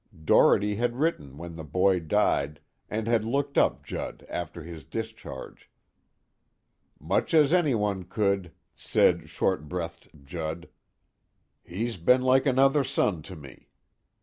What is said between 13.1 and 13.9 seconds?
to me.